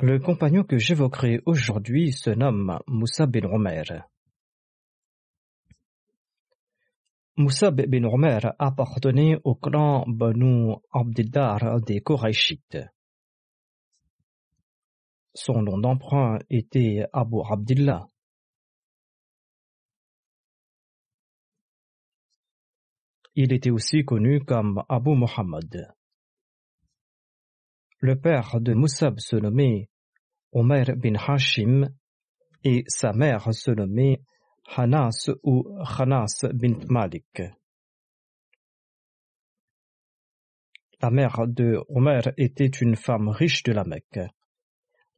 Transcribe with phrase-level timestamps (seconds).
[0.00, 4.06] Le compagnon que j'évoquerai aujourd'hui se nomme Moussa bin Omer.
[7.38, 12.76] Moussa bin Omer appartenait au clan Banu Abdiddar des Korachites.
[15.32, 18.06] Son nom d'emprunt était Abu Abdillah.
[23.34, 25.94] Il était aussi connu comme Abu Muhammad.
[28.00, 29.88] Le père de Moussab se nommait
[30.52, 31.88] Omer bin Hashim
[32.62, 34.20] et sa mère se nommait
[34.76, 37.42] Hanas ou Hanas bint Malik.
[41.00, 44.20] La mère de Omer était une femme riche de la Mecque.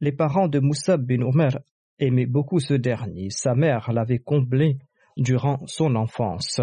[0.01, 1.59] Les parents de Moussab bin Omer
[1.99, 3.31] aimaient beaucoup ce dernier.
[3.31, 4.79] Sa mère l'avait comblé
[5.17, 6.61] durant son enfance.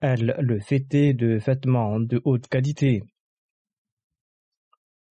[0.00, 3.02] Elle le fêtait de vêtements de haute qualité.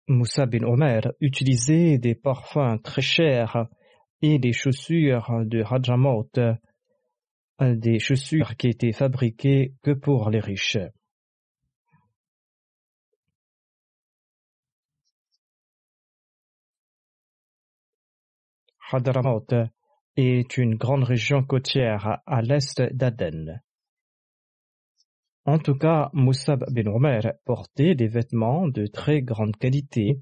[0.10, 3.68] Moussa bin Omer utilisait des parfums très chers
[4.24, 6.32] et des chaussures de Hajamot,
[7.62, 10.80] des chaussures qui étaient fabriquées que pour les riches.
[18.92, 19.46] Hadramaut
[20.16, 23.62] est une grande région côtière à l'est d'Aden.
[25.50, 30.20] En tout cas, Moussab bin Omer portait des vêtements de très grande qualité.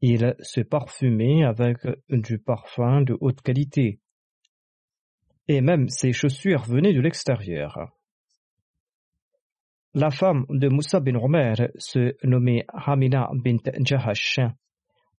[0.00, 1.76] Il se parfumait avec
[2.08, 4.00] du parfum de haute qualité.
[5.46, 7.90] Et même ses chaussures venaient de l'extérieur.
[9.92, 14.40] La femme de Moussa bin Omer se nommait Hamina bint Jahash.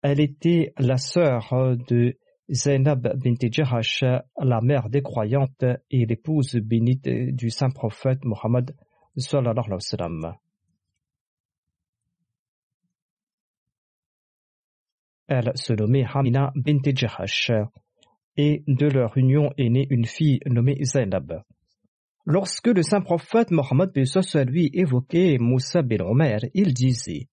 [0.02, 1.54] Elle était la sœur
[1.88, 2.18] de
[2.50, 4.04] Zainab bint Jahash,
[4.40, 8.76] la mère des croyantes et l'épouse bénite du saint prophète Mohammed
[9.18, 10.34] sallallahu.
[15.28, 17.52] Elle se nommait Hamina bint Jahash
[18.38, 21.44] et de leur union est née une fille nommée Zainab.
[22.26, 27.28] Lorsque le saint prophète Mohammed lui évoquait Moussa bin Omer, il disait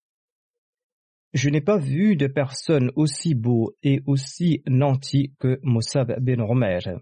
[1.35, 7.01] Je n'ai pas vu de personne aussi beau et aussi nanti que Moussa bin Omer.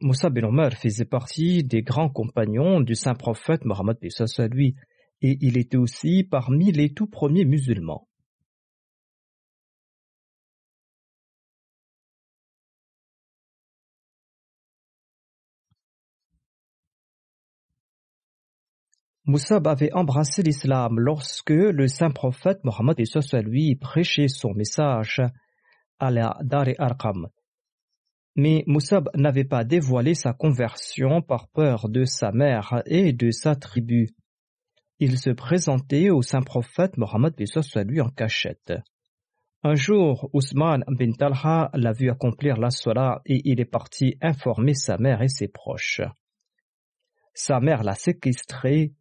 [0.00, 3.96] Moussa bin Omar faisait partie des grands compagnons du saint prophète Mohammed
[4.52, 4.76] lui
[5.22, 8.06] et il était aussi parmi les tout premiers musulmans.
[19.24, 22.96] Moussab avait embrassé l'islam lorsque le saint prophète Mohammed
[23.44, 25.20] lui prêchait son message
[25.98, 27.28] à la Dar Arqam.
[28.36, 33.56] Mais Moussab n'avait pas dévoilé sa conversion par peur de sa mère et de sa
[33.56, 34.10] tribu.
[34.98, 37.34] Il se présentait au saint prophète Mohammed
[37.86, 38.74] lui en cachette.
[39.62, 44.74] Un jour, Ousmane bin Talha l'a vu accomplir la Salah et il est parti informer
[44.74, 46.02] sa mère et ses proches.
[47.34, 48.92] Sa mère l'a séquestré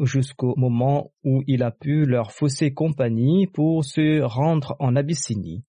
[0.00, 5.64] jusqu'au moment où il a pu leur fausser compagnie pour se rendre en Abyssinie.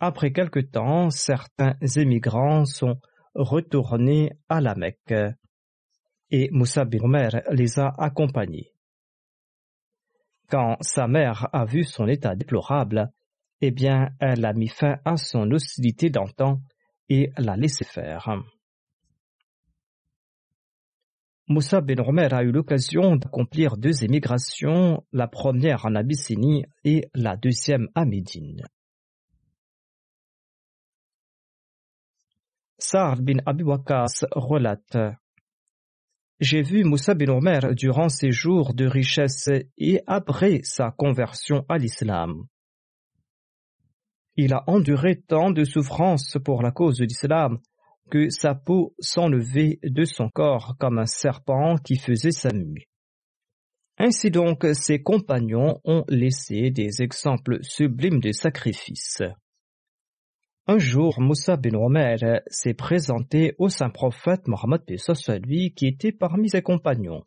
[0.00, 3.00] Après quelque temps, certains émigrants sont
[3.34, 5.14] retournés à la Mecque
[6.30, 7.00] et Moussa bin
[7.50, 8.72] les a accompagnés.
[10.48, 13.10] Quand sa mère a vu son état déplorable,
[13.60, 16.60] eh bien, elle a mis fin à son hostilité d'antan
[17.08, 18.28] et l'a laissé faire.
[21.48, 27.36] Moussa bin Omer a eu l'occasion d'accomplir deux émigrations, la première en Abyssinie et la
[27.36, 28.62] deuxième à Médine.
[32.78, 34.96] Saad bin Abi relate
[36.40, 41.78] j'ai vu Moussa bin Omer durant ses jours de richesse et après sa conversion à
[41.78, 42.44] l'islam.
[44.36, 47.58] Il a enduré tant de souffrances pour la cause de l'islam
[48.08, 52.84] que sa peau s'enlevait de son corps comme un serpent qui faisait sa mue.
[53.98, 59.22] Ainsi donc, ses compagnons ont laissé des exemples sublimes de sacrifice.
[60.70, 64.82] Un jour, Moussa bin Omer s'est présenté au saint prophète Mohammed
[65.42, 67.24] lui qui était parmi ses compagnons.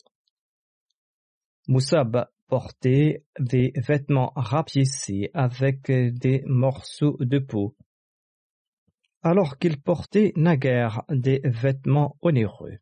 [1.68, 2.04] Moussa
[2.48, 7.76] portait des vêtements rapiécés avec des morceaux de peau,
[9.24, 12.78] alors qu'il portait naguère des vêtements onéreux.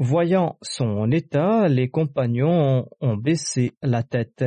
[0.00, 4.44] Voyant son état, les compagnons ont baissé la tête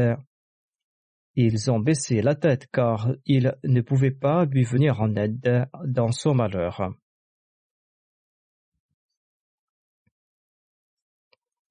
[1.45, 6.11] ils ont baissé la tête car ils ne pouvaient pas lui venir en aide dans
[6.11, 6.93] son malheur.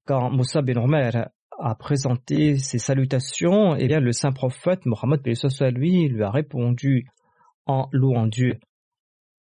[0.04, 5.20] Quand Moussa bin Omer a présenté ses salutations, eh bien le saint prophète Mohammed
[5.74, 7.08] lui lui a répondu
[7.66, 8.60] en louant Dieu.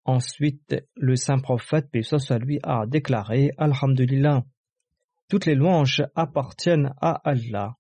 [0.06, 4.46] Ensuite, le saint prophète lui a déclaré Alhamdulillah.
[5.28, 7.76] Toutes les louanges appartiennent à Allah.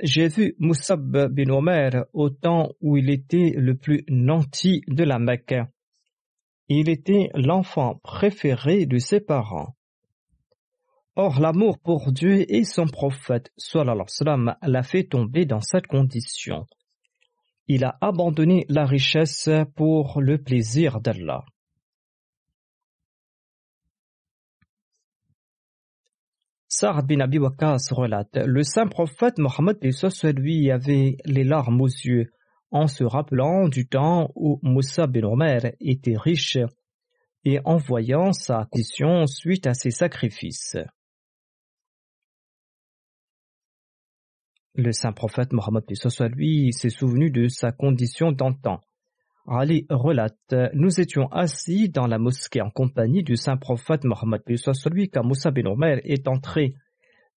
[0.00, 5.18] J'ai vu Moussab bin Omer au temps où il était le plus nanti de la
[5.18, 5.54] Mecque.
[6.68, 9.76] Il était l'enfant préféré de ses parents.
[11.14, 16.66] Or, l'amour pour Dieu et son prophète, sallam, l'a fait tomber dans cette condition.
[17.68, 21.44] Il a abandonné la richesse pour le plaisir d'Allah.
[26.74, 29.76] Sa'ad bin Abi relate Le saint prophète Mohammed
[30.38, 32.32] lui avait les larmes aux yeux
[32.70, 36.56] en se rappelant du temps où Moussa bin Omer était riche
[37.44, 40.78] et en voyant sa condition suite à ses sacrifices.
[44.74, 45.84] Le saint prophète Mohammed
[46.34, 48.80] lui s'est souvenu de sa condition d'antan
[49.46, 54.74] Ali relate Nous étions assis dans la mosquée en compagnie du saint prophète Mohammed soit
[54.74, 56.74] celui quand Moussa bin Omer est entré.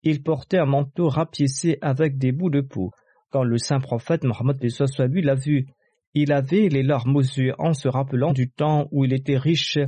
[0.02, 2.90] Il portait un manteau rapiécé avec des bouts de peau.
[3.30, 5.66] Quand le saint prophète Mohammed soit lui l'a vu,
[6.12, 9.78] il avait les larmes aux yeux en se rappelant du temps où il était riche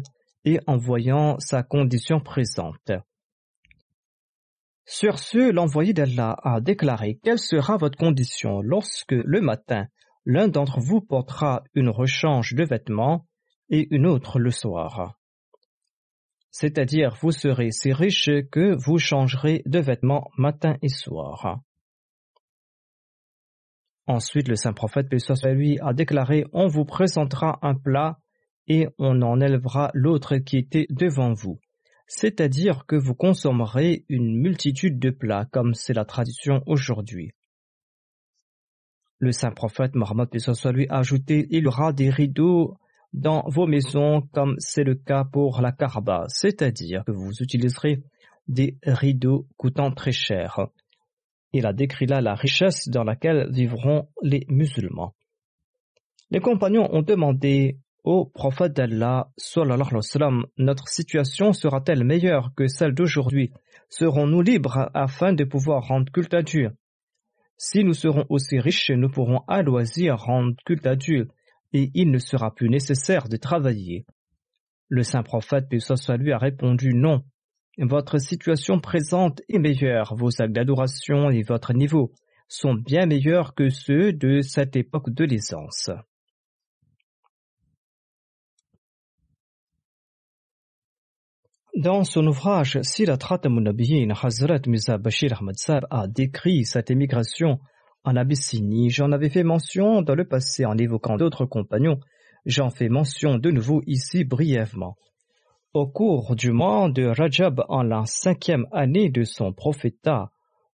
[0.45, 2.93] et en voyant sa condition présente.
[4.87, 9.87] Sur ce, l'envoyé d'Allah a déclaré Quelle sera votre condition lorsque le matin
[10.27, 13.27] l'un d'entre vous portera une rechange de vêtements
[13.71, 15.19] et une autre le soir.
[16.51, 21.61] C'est-à-dire vous serez si riche que vous changerez de vêtements matin et soir.
[24.09, 28.19] Ensuite, le saint prophète Pessoa lui a déclaré On vous présentera un plat
[28.69, 31.61] et on en élevera l'autre qui était devant vous.
[32.09, 37.33] C'est-à-dire que vous consommerez une multitude de plats comme c'est la tradition aujourd'hui.
[39.19, 40.29] Le saint prophète Mohammed
[40.73, 42.77] lui a ajouté Il y aura des rideaux
[43.13, 48.03] dans vos maisons comme c'est le cas pour la Kaaba, c'est-à-dire que vous utiliserez
[48.47, 50.69] des rideaux coûtant très cher.
[51.53, 55.15] Il a décrit là la richesse dans laquelle vivront les musulmans.
[56.31, 59.31] Les compagnons ont demandé au prophète d'Allah,
[60.59, 63.51] notre situation sera-t-elle meilleure que celle d'aujourd'hui?
[63.89, 66.71] Serons-nous libres afin de pouvoir rendre culte à Dieu?
[67.59, 71.29] Si nous serons aussi riches, nous pourrons à loisir rendre culte à Dieu,
[71.73, 74.05] et il ne sera plus nécessaire de travailler.
[74.89, 77.25] Le saint prophète, puis soit lui, a répondu non.
[77.79, 82.13] Votre situation présente est meilleure, vos actes d'adoration et votre niveau
[82.49, 85.91] sont bien meilleurs que ceux de cette époque de l'aisance.
[91.77, 93.19] Dans son ouvrage Sirat
[93.51, 97.59] Munabiyin, Hazrat Mirza Bashir Ahmad Sar a décrit cette émigration
[98.03, 98.89] en Abyssinie.
[98.89, 102.01] J'en avais fait mention dans le passé en évoquant d'autres compagnons.
[102.47, 104.97] J'en fais mention de nouveau ici brièvement.
[105.75, 110.31] Au cours du mois de Rajab en la cinquième année de son prophétat,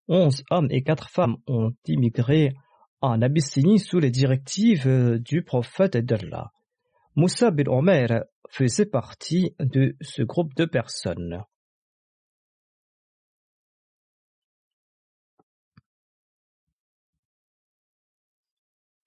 [0.07, 2.53] onze hommes et quatre femmes ont immigré
[3.01, 6.51] en Abyssinie sous les directives du prophète d'Allah.
[7.17, 11.43] Moussa bin Omer faisait partie de ce groupe de personnes.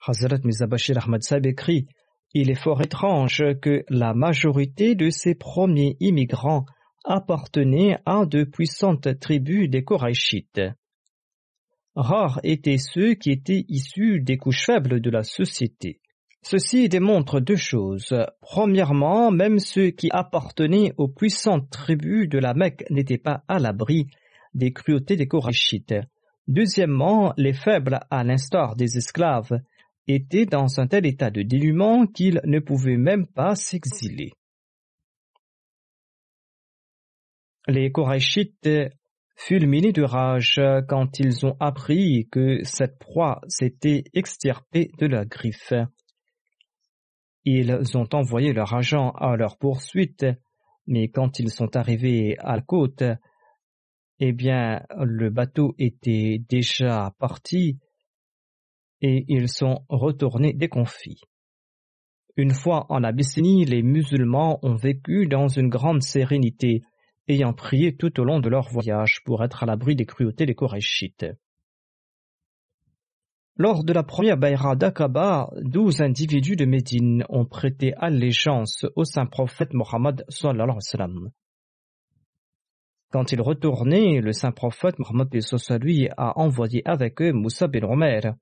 [0.06, 1.88] Hazrat Mizabashir Ahmad Saib écrit
[2.34, 6.66] Il est fort étrange que la majorité de ces premiers immigrants
[7.06, 10.62] appartenaient à de puissantes tribus des Korachites.
[11.96, 16.02] Rares étaient ceux qui étaient issus des couches faibles de la société.
[16.46, 18.14] Ceci démontre deux choses.
[18.42, 24.08] Premièrement, même ceux qui appartenaient aux puissantes tribus de la Mecque n'étaient pas à l'abri
[24.54, 25.96] des cruautés des Korachites.
[26.50, 29.58] Deuxièmement, les faibles, à l'instar des esclaves,
[30.08, 34.34] étaient dans un tel état de dénuement qu'ils ne pouvaient même pas s'exiler.
[37.70, 38.70] Les Korachites
[39.38, 45.74] fulminés de rage quand ils ont appris que cette proie s'était extirpée de la griffe.
[47.46, 50.26] Ils ont envoyé leur agent à leur poursuite,
[50.88, 53.04] mais quand ils sont arrivés à la côte,
[54.20, 57.80] eh bien, le bateau était déjà parti
[59.02, 61.22] et ils sont retournés déconfits.
[62.36, 66.82] Une fois en Abyssinie, les musulmans ont vécu dans une grande sérénité,
[67.28, 70.56] ayant prié tout au long de leur voyage pour être à l'abri des cruautés des
[70.56, 71.26] Korachites.
[73.56, 79.28] Lors de la première Bayra d'Aqaba, douze individus de Médine ont prêté allégeance au saint
[79.28, 80.26] prophète Mohammed
[83.12, 85.30] Quand ils retournaient, le saint prophète Mohammed
[86.18, 88.34] a envoyé avec eux Moussa bin Omer,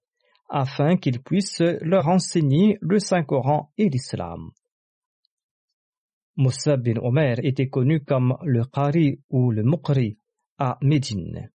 [0.48, 4.52] afin qu'il puisse leur enseigner le Saint-Coran et l'Islam.
[6.38, 10.18] Moussa bin Omer était connu comme le Qari ou le Muqri
[10.58, 11.52] à Médine.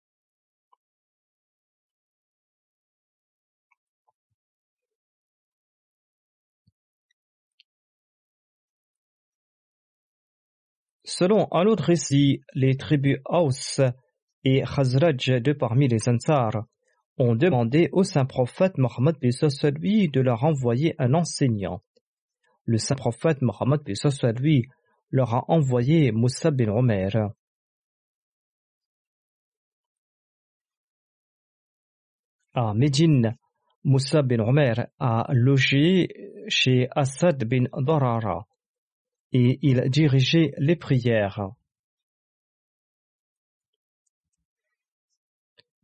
[11.18, 13.80] Selon un autre récit, les tribus Aus
[14.44, 16.66] et Khazraj de parmi les Ansar
[17.16, 19.16] ont demandé au saint prophète Mohammed
[19.80, 21.80] lui de leur envoyer un enseignant.
[22.66, 23.80] Le saint prophète Mohammed
[24.38, 24.66] lui
[25.10, 27.30] leur a envoyé Moussa bin Omer.
[32.52, 33.38] À Médine,
[33.84, 36.08] Moussa bin Omer a logé
[36.48, 38.46] chez Assad bin Darara
[39.38, 41.50] et il dirigeait les prières.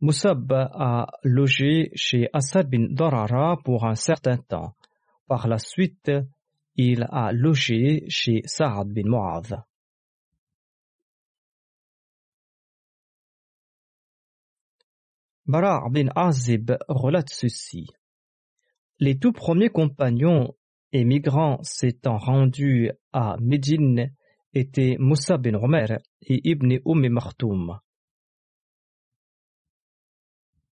[0.01, 4.73] Moussab a logé chez Assad bin Darara pour un certain temps.
[5.27, 6.11] Par la suite,
[6.75, 9.63] il a logé chez Saad bin Mu'adh.
[15.45, 17.85] Bara' bin Azib relate ceci.
[18.97, 20.55] Les tout premiers compagnons
[20.93, 24.15] émigrants s'étant rendus à Médine
[24.53, 27.79] étaient Moussa bin Omer et Ibn Umm Martoum.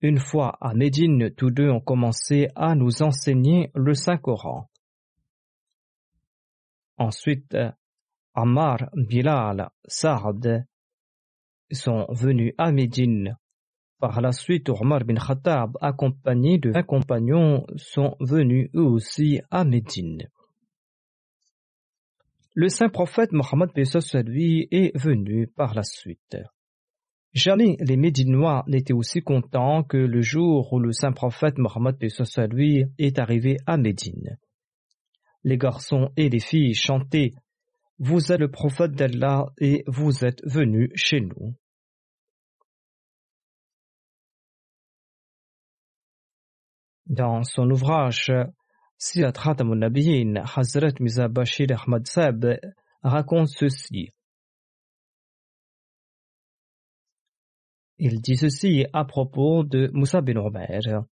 [0.01, 4.69] Une fois à Médine, tous deux ont commencé à nous enseigner le Saint-Coran.
[6.97, 7.57] Ensuite,
[8.33, 10.65] Ammar, Bilal, Saad
[11.71, 13.37] sont venus à Médine.
[14.01, 19.63] Par la suite, Omar bin Khattab, accompagné de vingt compagnons, sont venus eux aussi à
[19.63, 20.27] Médine.
[22.55, 23.69] Le saint prophète Mohammed
[24.25, 26.35] lui est venu par la suite.
[27.33, 31.95] Jamais les Médinois n'étaient aussi contents que le jour où le saint prophète Mohammed
[32.49, 34.39] lui est arrivé à Médine.
[35.43, 37.33] Les garçons et les filles chantaient
[37.99, 41.55] Vous êtes le prophète d'Allah et vous êtes venu chez nous.
[47.11, 48.31] Dans son ouvrage
[48.97, 52.57] Sirat Khatam al-Nabiyin, Hazrat Miza Bashir Ahmad Sab
[53.03, 54.11] raconte ceci.
[57.97, 61.03] Il dit ceci à propos de Moussa bin Omer,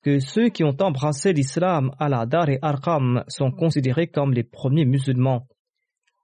[0.00, 4.42] que ceux qui ont embrassé l'islam à la Dar et Arqam sont considérés comme les
[4.42, 5.46] premiers musulmans.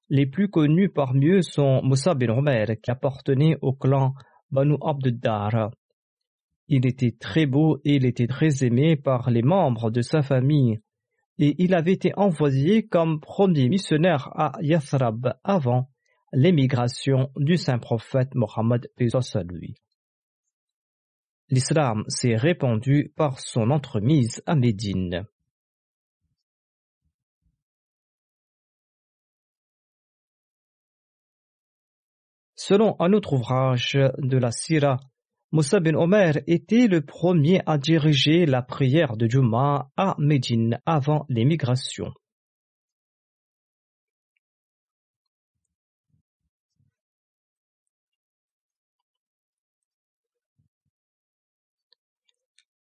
[0.08, 4.14] Les plus connus parmi eux sont Moussa bin Omer, qui appartenait au clan
[4.50, 5.70] Banu Abd-Dar.
[6.68, 10.80] Il était très beau et il était très aimé par les membres de sa famille,
[11.38, 15.88] et il avait été envoyé comme premier missionnaire à Yathrab avant
[16.32, 19.74] l'émigration du saint prophète Mohammed lui.
[21.50, 25.26] l'islam s'est répandu par son entremise à Médine.
[32.54, 35.00] Selon un autre ouvrage de la Sira,
[35.54, 41.26] Moussa bin Omer était le premier à diriger la prière de Juma à Médine avant
[41.28, 42.10] l'émigration.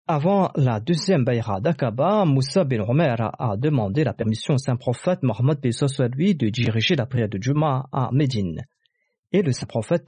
[0.06, 5.24] Avant la deuxième Bayra d'Aqaba, Moussa bin Omer a demandé la permission au saint prophète
[5.24, 5.58] Mohammed
[6.16, 8.64] lui de diriger la prière de Juma à Médine.
[9.32, 10.04] Et le saint prophète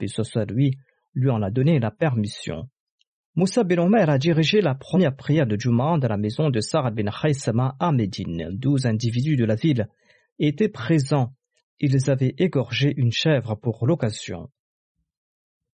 [0.49, 0.77] lui
[1.13, 2.69] lui en a donné la permission.
[3.35, 6.91] Moussa bin Omer a dirigé la première prière de Juma dans la maison de Sarah
[6.91, 8.49] bin Khaysama à Médine.
[8.51, 9.87] Douze individus de la ville
[10.37, 11.33] étaient présents.
[11.79, 14.49] Ils avaient égorgé une chèvre pour l'occasion.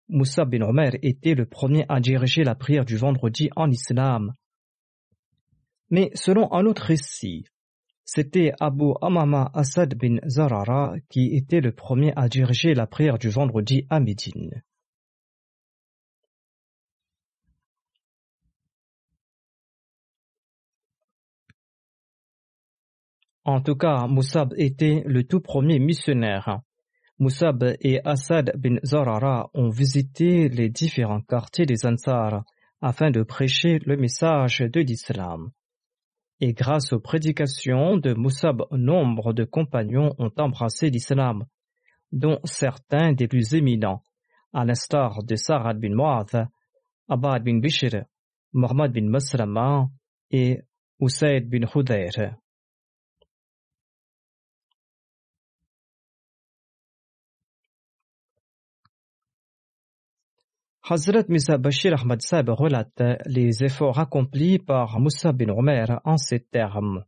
[0.08, 4.34] Moussa bin Omer était le premier à diriger la prière du vendredi en islam.
[5.89, 7.46] Mais selon un autre récit,
[8.05, 13.29] c'était Abu Amama Asad bin Zarara qui était le premier à diriger la prière du
[13.29, 14.63] vendredi à Médine.
[23.51, 26.60] En tout cas, Moussab était le tout premier missionnaire.
[27.18, 32.44] Moussab et Assad bin Zarara ont visité les différents quartiers des Ansar
[32.79, 35.50] afin de prêcher le message de l'islam.
[36.39, 41.46] Et grâce aux prédications de Moussab, nombre de compagnons ont embrassé l'islam,
[42.12, 44.03] dont certains des plus éminents,
[44.53, 46.48] à l'instar de Sarad bin Mu'adh,
[47.08, 48.03] Abad bin Bishr,
[48.53, 49.88] Muhammad bin Maslama
[50.29, 50.62] et
[51.00, 52.36] Usaid bin Hudayr.
[60.91, 66.39] Hazrat Misa Bashir Ahmad Saab relate les efforts accomplis par Moussa bin Omer en ces
[66.39, 67.05] termes.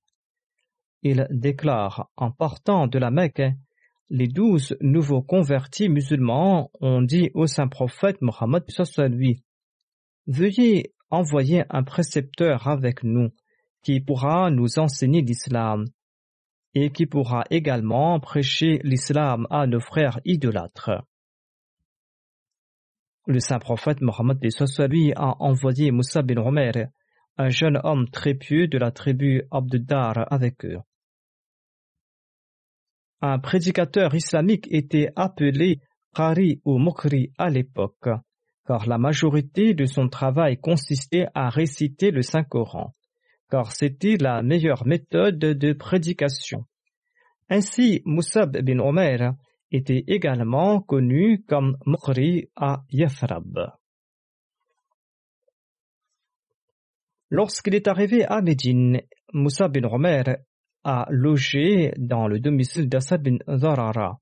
[1.01, 3.41] Il déclare En partant de la Mecque,
[4.11, 8.65] les douze nouveaux convertis musulmans ont dit au saint prophète Mohammed
[9.09, 9.43] lui
[10.27, 13.29] Veuillez envoyer un précepteur avec nous
[13.81, 15.85] qui pourra nous enseigner l'islam
[16.75, 21.03] et qui pourra également prêcher l'islam à nos frères idolâtres.
[23.27, 24.39] Le saint prophète Mohammed
[24.89, 26.87] lui a envoyé Moussa bin Omer,
[27.37, 30.79] un jeune homme très pieux de la tribu Abdudar avec eux.
[33.21, 35.81] Un prédicateur islamique était appelé
[36.15, 38.09] Qari ou Mokri à l'époque,
[38.65, 42.95] car la majorité de son travail consistait à réciter le Saint-Coran,
[43.51, 46.65] car c'était la meilleure méthode de prédication.
[47.49, 49.35] Ainsi, Moussa bin Omer
[49.71, 53.71] était également connu comme Mukhri à Yathrab.
[57.29, 59.01] Lorsqu'il est arrivé à Médine,
[59.33, 60.37] Moussa bin Omer
[60.83, 64.19] a logé dans le domicile d'Assad bin Zarara,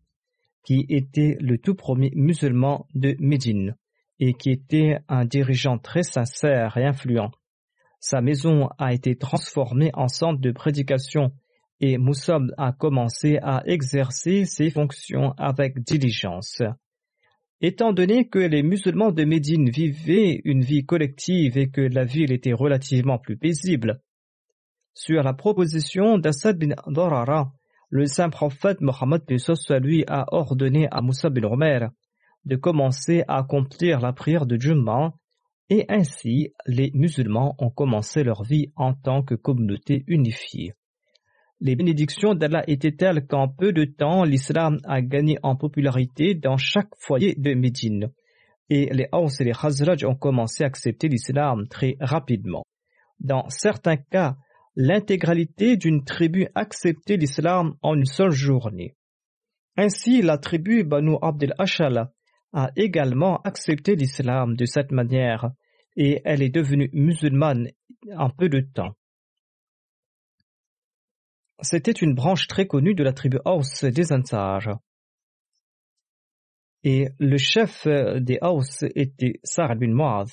[0.63, 3.75] qui était le tout premier musulman de Médine
[4.19, 7.31] et qui était un dirigeant très sincère et influent.
[7.99, 11.31] Sa maison a été transformée en centre de prédication
[11.81, 16.61] et Moussab a commencé à exercer ses fonctions avec diligence.
[17.61, 22.31] Étant donné que les musulmans de Médine vivaient une vie collective et que la ville
[22.31, 24.01] était relativement plus paisible,
[25.01, 27.53] sur la proposition d'Assad bin Dorara,
[27.89, 29.21] le saint prophète Mohammed
[29.81, 31.89] lui a ordonné à Moussa bin Omer
[32.43, 35.13] de commencer à accomplir la prière de Jumma
[35.69, 40.73] et ainsi les musulmans ont commencé leur vie en tant que communauté unifiée.
[41.61, 46.55] Les bénédictions d'Allah étaient telles qu'en peu de temps, l'islam a gagné en popularité dans
[46.55, 48.11] chaque foyer de Médine.
[48.69, 52.63] Et les Haus et les Khazraj ont commencé à accepter l'islam très rapidement.
[53.19, 54.37] Dans certains cas,
[54.77, 58.95] l'intégralité d'une tribu acceptait l'islam en une seule journée.
[59.75, 62.09] Ainsi, la tribu Banu Abdel Ashal
[62.53, 65.51] a également accepté l'islam de cette manière
[65.97, 67.69] et elle est devenue musulmane
[68.15, 68.95] en peu de temps.
[71.61, 74.79] C'était une branche très connue de la tribu Haus des Ansar.
[76.83, 80.25] Et le chef des Haus était Sa'ad bin.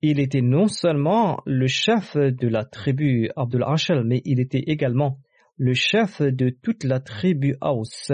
[0.00, 5.20] Il était non seulement le chef de la tribu Abdul Ashal, mais il était également
[5.56, 8.12] le chef de toute la tribu Haus.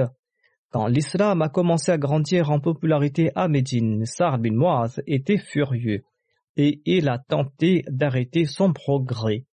[0.71, 6.03] Quand l'islam a commencé à grandir en popularité à Médine, Sa'ad bin était furieux
[6.59, 9.47] et il a tenté d'arrêter son progrès.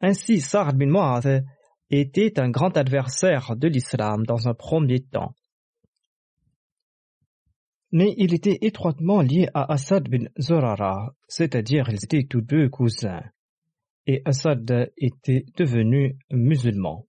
[0.00, 1.44] Ainsi, Sa'ad bin Mu'adh
[1.90, 5.34] était un grand adversaire de l'islam dans un premier temps.
[7.92, 13.24] Mais il était étroitement lié à Assad bin Zorara, c'est-à-dire ils étaient tous deux cousins.
[14.06, 17.06] Et Assad était devenu musulman.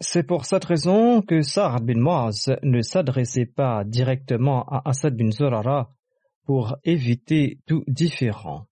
[0.00, 5.32] C'est pour cette raison que Sa'ad bin Muaz ne s'adressait pas directement à Assad bin
[5.32, 5.90] Zorara
[6.44, 8.67] pour éviter tout différent.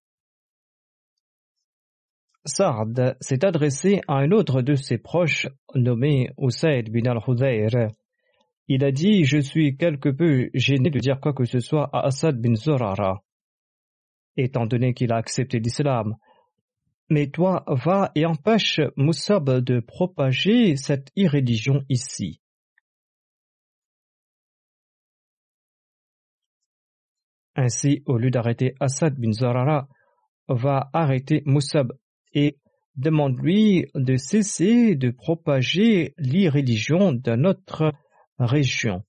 [2.47, 7.91] Sa'ad s'est adressé à un autre de ses proches nommé Usaid bin al-Hudayr.
[8.69, 12.07] Il a dit Je suis quelque peu gêné de dire quoi que ce soit à
[12.07, 13.25] Assad bin Zorara.
[14.37, 16.15] Étant donné qu'il a accepté l'islam,
[17.09, 22.41] mais toi, va et empêche Moussab de propager cette irréligion ici.
[27.57, 29.89] Ainsi, au lieu d'arrêter Assad bin Zarara,
[30.49, 31.93] va arrêter Moussab
[32.37, 32.59] et
[32.97, 37.93] demande-lui de cesser de propager l'irréligion dans notre
[38.39, 39.03] région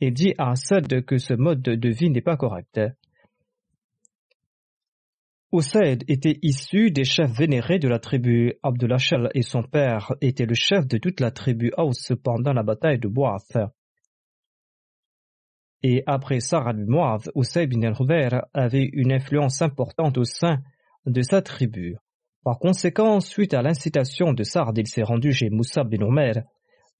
[0.00, 2.80] et dit à Assad que ce mode de vie n'est pas correct.
[5.52, 8.96] Oussaid était issu des chefs vénérés de la tribu Abdullah
[9.34, 13.08] et son père était le chef de toute la tribu Aus pendant la bataille de
[13.08, 13.58] Boath.
[15.82, 17.30] Et après Sarah bin Mu'adh,
[17.68, 20.62] bin al avait une influence importante au sein
[21.04, 21.96] de sa tribu.
[22.42, 26.42] Par conséquent, suite à l'incitation de Sard, il s'est rendu chez Moussa bin Omer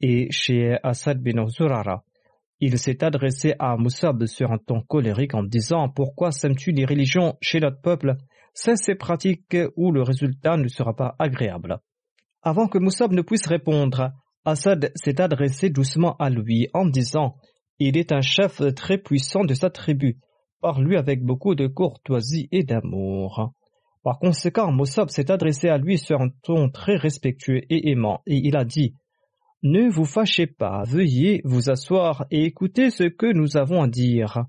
[0.03, 2.05] et chez Assad bin Zurara.
[2.61, 7.39] Il s'est adressé à Moussab sur un ton colérique en disant Pourquoi sèmes-tu les religions
[7.41, 8.17] chez notre peuple?
[8.53, 11.79] C'est ces pratiques où le résultat ne sera pas agréable.
[12.43, 14.13] Avant que Moussab ne puisse répondre,
[14.45, 17.37] Assad s'est adressé doucement à lui en disant
[17.79, 20.19] Il est un chef très puissant de sa tribu.
[20.61, 23.55] Parle-lui avec beaucoup de courtoisie et d'amour.
[24.03, 28.37] Par conséquent, Moussab s'est adressé à lui sur un ton très respectueux et aimant, et
[28.37, 28.97] il a dit
[29.63, 34.45] Ne vous fâchez pas, veuillez vous asseoir et écoutez ce que nous avons à dire,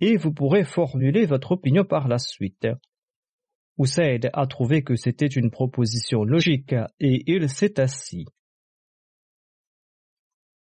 [0.00, 2.66] et vous pourrez formuler votre opinion par la suite.
[3.78, 8.26] Oussaid a trouvé que c'était une proposition logique et il s'est assis.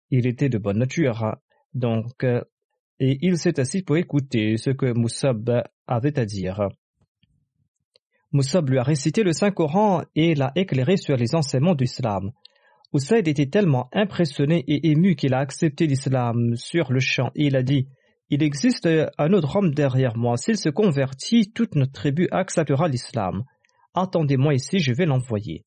[0.10, 1.36] Il était de bonne nature,
[1.74, 6.70] donc, et il s'est assis pour écouter ce que Moussab avait à dire.
[8.32, 12.32] Moussab lui a récité le Saint-Coran et l'a éclairé sur les enseignements de l'islam.
[12.94, 17.56] Oussaid était tellement impressionné et ému qu'il a accepté l'islam sur le champ et il
[17.56, 17.88] a dit
[18.30, 20.36] il existe un autre homme derrière moi.
[20.36, 23.44] S'il se convertit, toute notre tribu acceptera l'islam.
[23.94, 25.64] Attendez-moi ici, je vais l'envoyer.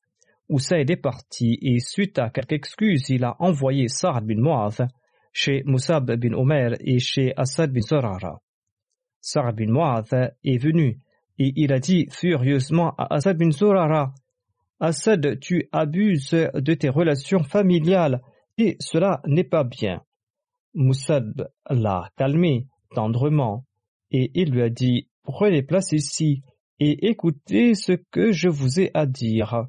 [0.51, 4.89] Oussaïd est parti et suite à quelques excuses, il a envoyé Sa'ad bin Mu'adh
[5.33, 8.41] chez Moussab bin Omer et chez Assad bin Zorara.
[9.21, 11.01] Sa'ad bin Mu'adh est venu
[11.41, 13.49] et il a dit furieusement à Assad bin
[14.79, 18.23] Assad, tu abuses de tes relations familiales
[18.59, 20.03] et cela n'est pas bien.
[20.75, 23.65] Moussab l'a calmé tendrement
[24.11, 26.43] et il lui a dit Prenez place ici
[26.79, 29.67] et écoutez ce que je vous ai à dire.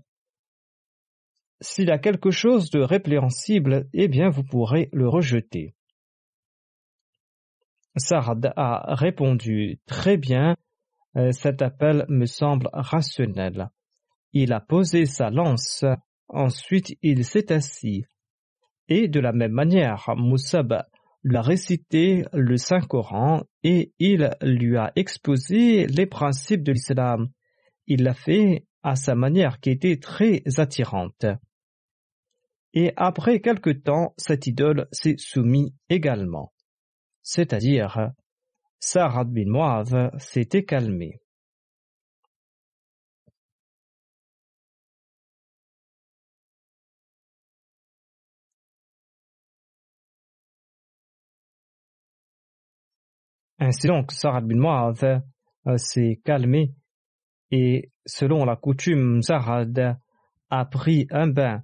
[1.62, 5.73] S'il a quelque chose de répréhensible, eh bien vous pourrez le rejeter.
[7.95, 10.57] Sard a répondu Très bien,
[11.32, 13.69] cet appel me semble rationnel.
[14.34, 15.86] Il a posé sa lance,
[16.28, 18.06] ensuite il s'est assis.
[18.88, 20.84] Et de la même manière, Moussab
[21.24, 27.30] lui a récité le Saint-Coran et il lui a exposé les principes de l'islam.
[27.88, 31.26] Il l'a fait à sa manière qui était très attirante.
[32.74, 36.54] Et après quelque temps, cette idole s'est soumise également.
[37.21, 38.12] C'est-à-dire,
[38.81, 41.21] Sarah bin Moav s'était calmé.
[53.63, 55.21] Ainsi donc, Sarad bin Mu'adh
[55.67, 56.73] euh, s'est calmé
[57.51, 59.99] et selon la coutume, Sarad
[60.49, 61.61] a pris un bain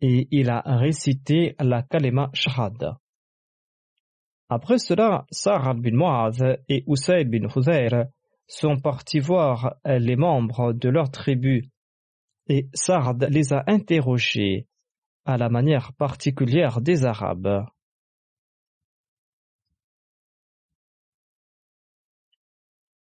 [0.00, 3.01] et il a récité la kalima shahada.
[4.54, 8.04] Après cela, Sarad bin Mu'adh et Usayd bin Huzayr
[8.46, 11.70] sont partis voir les membres de leur tribu
[12.48, 14.66] et Sarad les a interrogés
[15.24, 17.64] à la manière particulière des Arabes.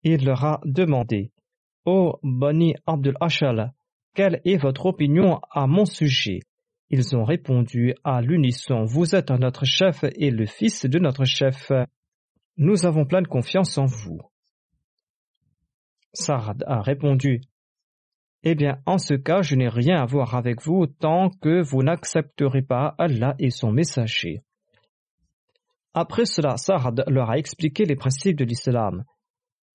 [0.04, 1.32] il leur a demandé
[1.86, 3.74] Ô Bani Abdul Ashal,
[4.14, 6.42] quelle est votre opinion à mon sujet?
[6.90, 11.72] Ils ont répondu à l'unisson Vous êtes notre chef et le fils de notre chef.
[12.56, 14.22] Nous avons pleine confiance en vous.
[16.14, 17.42] Sarad a répondu
[18.44, 21.84] Eh bien, en ce cas, je n'ai rien à voir avec vous tant que vous
[21.84, 24.42] n'accepterez pas Allah et son messager.
[25.94, 29.04] Après cela, Saad leur a expliqué les principes de l'islam.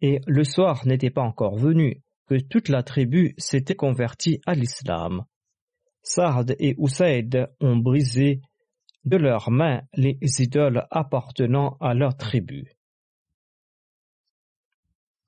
[0.00, 5.24] Et le soir n'était pas encore venu que toute la tribu s'était convertie à l'islam.
[6.02, 8.40] Saad et Usaid ont brisé
[9.04, 12.72] de leurs mains les idoles appartenant à leur tribu.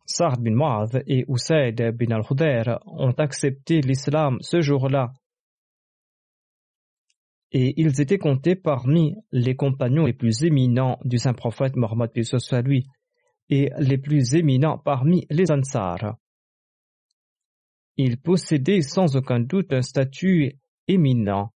[0.07, 5.13] Saad bin Mu'adh et Usaid bin al-Hudair ont accepté l'islam ce jour-là
[7.55, 12.11] et ils étaient comptés parmi les compagnons les plus éminents du saint prophète Mohammed
[12.65, 12.85] lui
[13.49, 16.17] et les plus éminents parmi les Ansar.
[17.97, 20.59] Ils possédaient sans aucun doute un statut
[20.89, 21.51] éminent,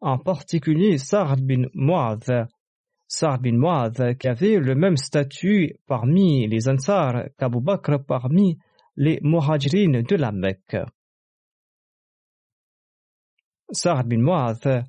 [0.00, 2.48] en particulier Sa'd bin Mu'adh.
[3.06, 8.58] Sa'd bin Mu'adh qui avait le même statut parmi les Ansar qu'Abu Bakr parmi
[8.96, 10.76] les Muhajirin de la Mecque.
[13.72, 14.84] Sa'd bin Mu'adh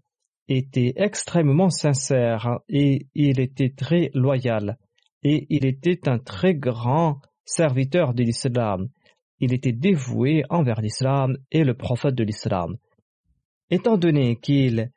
[0.47, 4.77] était extrêmement sincère et il était très loyal
[5.23, 8.89] et il était un très grand serviteur de l'islam.
[9.39, 12.77] Il était dévoué envers l'islam et le prophète de l'islam.
[13.71, 14.91] Étant donné qu'il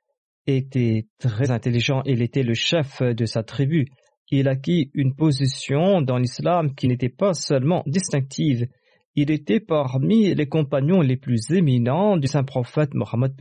[0.49, 3.87] était très intelligent, il était le chef de sa tribu,
[4.31, 8.67] il acquit une position dans l'islam qui n'était pas seulement distinctive,
[9.15, 13.33] il était parmi les compagnons les plus éminents du saint prophète Mohammed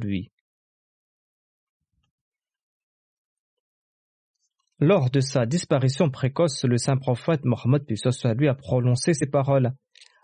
[0.00, 0.30] lui.
[4.80, 7.84] Lors de sa disparition précoce, le saint prophète Mohammed
[8.36, 9.72] lui a prononcé ces paroles.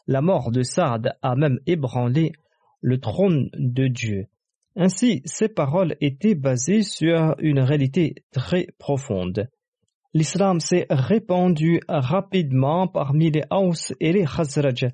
[0.06, 2.32] La mort de Saad a même ébranlé
[2.80, 4.26] le trône de Dieu.
[4.76, 9.48] Ainsi, ces paroles étaient basées sur une réalité très profonde.
[10.14, 14.86] L'islam s'est répandu rapidement parmi les Haus et les Khazraj,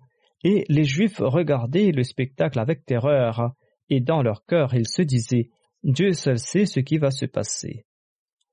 [0.44, 3.52] et les Juifs regardaient le spectacle avec terreur,
[3.88, 5.50] et dans leur cœur ils se disaient
[5.82, 7.84] Dieu seul sait ce qui va se passer.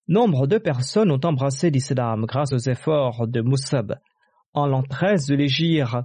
[0.07, 3.99] Nombre de personnes ont embrassé l'islam grâce aux efforts de Moussab.
[4.53, 5.97] En l'an 13 de l'Égypte,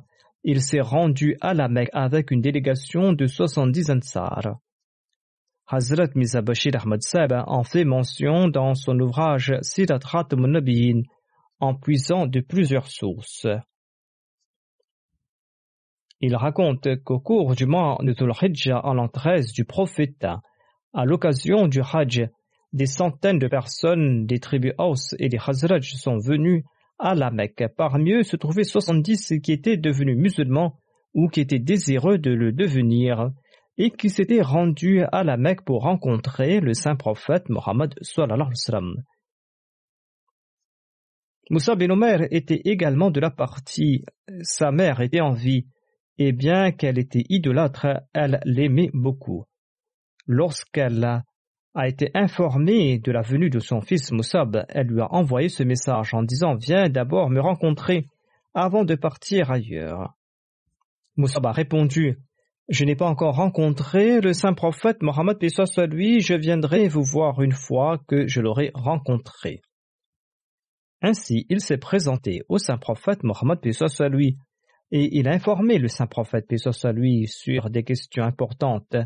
[0.42, 4.58] il s'est rendu à la Mecque avec une délégation de 70 Ansar.
[5.74, 10.00] Hazrat Mizabashir Ahmad Sab en fait mention dans son ouvrage Sirat
[10.37, 11.00] Nabiyin
[11.61, 13.46] en puisant de plusieurs sources.
[16.20, 18.32] Il raconte qu'au cours du mois de Dhul
[18.85, 20.26] en l'an 13 du prophète,
[20.92, 22.28] à l'occasion du Hajj,
[22.74, 26.66] des centaines de personnes des tribus Aus et des Khazraj sont venues
[26.98, 27.64] à la Mecque.
[27.78, 30.78] Parmi eux se trouvaient 70 qui étaient devenus musulmans
[31.14, 33.30] ou qui étaient désireux de le devenir
[33.78, 37.94] et qui s'étaient rendus à la Mecque pour rencontrer le saint prophète Mohammed
[41.50, 44.04] Moussa bin Omer était également de la partie.
[44.42, 45.66] Sa mère était en vie,
[46.18, 49.44] et bien qu'elle était idolâtre, elle l'aimait beaucoup.
[50.26, 51.24] Lorsqu'elle
[51.74, 55.62] a été informée de la venue de son fils Moussab, elle lui a envoyé ce
[55.62, 58.06] message en disant Viens d'abord me rencontrer
[58.54, 60.14] avant de partir ailleurs.
[61.16, 62.18] Moussab a répondu
[62.72, 67.40] Je n'ai pas encore rencontré le saint prophète Mohammed soit lui, je viendrai vous voir
[67.40, 69.61] une fois que je l'aurai rencontré.
[71.02, 74.38] Ainsi, il s'est présenté au saint prophète Mohammed soit lui,
[74.90, 78.96] et il a informé le saint prophète soit lui sur des questions importantes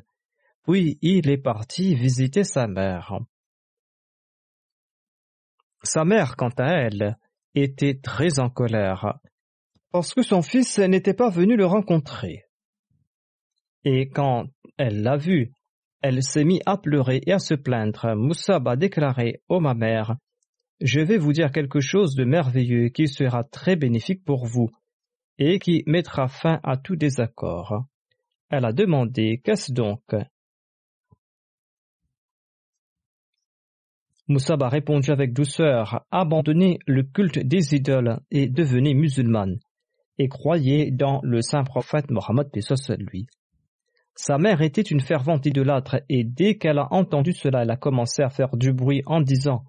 [0.66, 3.18] puis il est parti visiter sa mère.
[5.82, 7.16] Sa mère, quant à elle,
[7.54, 9.18] était très en colère,
[9.92, 12.45] parce que son fils n'était pas venu le rencontrer.
[13.88, 15.52] Et quand elle l'a vu,
[16.02, 18.16] elle s'est mise à pleurer et à se plaindre.
[18.16, 20.16] Moussab a déclaré oh, ma mère,
[20.80, 24.68] je vais vous dire quelque chose de merveilleux qui sera très bénéfique pour vous
[25.38, 27.86] et qui mettra fin à tout désaccord.
[28.50, 30.02] Elle a demandé Qu'est-ce donc?
[34.26, 39.60] Moussab a répondu avec douceur Abandonnez le culte des idoles et devenez musulmane,
[40.18, 42.48] et croyez dans le saint prophète Mohammed
[42.98, 43.28] lui.
[44.18, 48.22] Sa mère était une fervente idolâtre, et dès qu'elle a entendu cela, elle a commencé
[48.22, 49.64] à faire du bruit en disant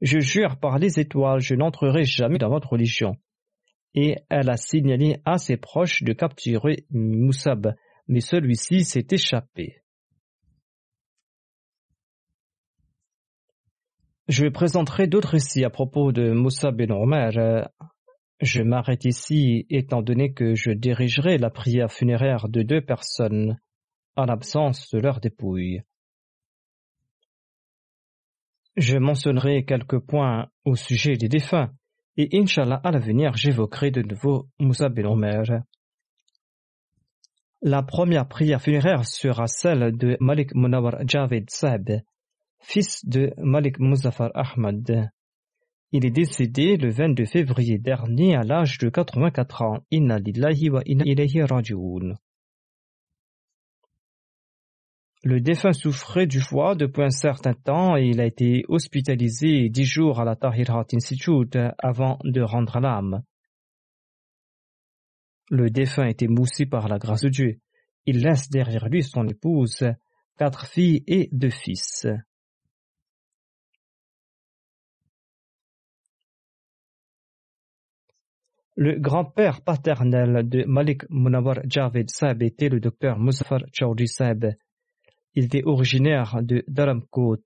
[0.00, 3.16] Je jure par les étoiles, je n'entrerai jamais dans votre religion.
[3.96, 7.74] Et elle a signalé à ses proches de capturer Moussab,
[8.06, 9.82] mais celui-ci s'est échappé.
[14.28, 17.68] Je présenterai d'autres récits à propos de Moussa ben Omer.
[18.40, 23.58] Je m'arrête ici étant donné que je dirigerai la prière funéraire de deux personnes
[24.16, 25.82] en l'absence de leur dépouille.
[28.76, 31.72] Je mentionnerai quelques points au sujet des défunts
[32.16, 35.62] et Inch'Allah à l'avenir j'évoquerai de nouveau Moussa ben Omer.
[37.62, 42.02] La première prière funéraire sera celle de Malik Munawar Javed Saeb
[42.60, 45.10] fils de Malik Muzaffar Ahmad.
[45.92, 49.78] Il est décédé le 22 février dernier à l'âge de 84 ans.
[49.90, 51.42] Inna lillahi wa inna ilayhi.
[55.22, 59.84] Le défunt souffrait du foie depuis un certain temps et il a été hospitalisé dix
[59.84, 63.22] jours à la Tahirat Institute avant de rendre l'âme.
[65.50, 67.60] Le défunt était moussé par la grâce de Dieu.
[68.06, 69.84] Il laisse derrière lui son épouse,
[70.38, 72.06] quatre filles et deux fils.
[78.76, 84.54] Le grand-père paternel de Malik Munawar Javed Saab était le docteur Muzaffar Chaudhry Saab.
[85.34, 87.44] Il était originaire de Dharamkot.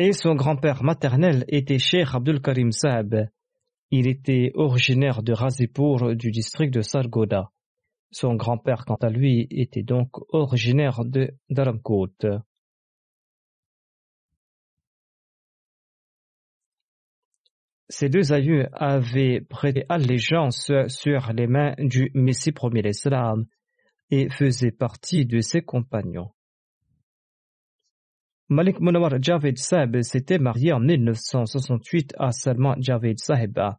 [0.00, 3.28] Et son grand-père maternel était Cheikh Abdul Karim Saab.
[3.90, 7.50] Il était originaire de Razipur du district de Sargoda.
[8.10, 12.16] Son grand-père, quant à lui, était donc originaire de Dharamkot.
[17.90, 23.44] Ces deux aïeux avaient prêté allégeance sur les mains du Messie premier l'Islam
[24.10, 26.30] et faisaient partie de ses compagnons.
[28.52, 33.78] Malik Munawar Javed Saab s'était marié en 1968 à Salman Javed Sahiba.